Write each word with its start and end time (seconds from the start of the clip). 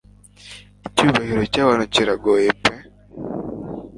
Icyubahiro 0.87 1.41
cyabantu 1.53 1.85
kiragoye 1.93 2.49
pe 2.61 2.75